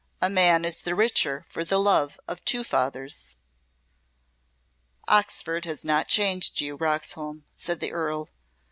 [0.19, 3.35] "A man is the richer for the love of two fathers."
[5.07, 8.31] "Oxford has not changed you, Roxholm," said the Earl.